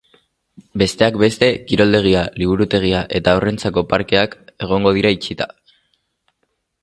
[0.81, 4.35] Besteak beste, kiroldegia, liburutegia eta haurrentzako parkeak
[4.69, 5.51] egongo dira itxita.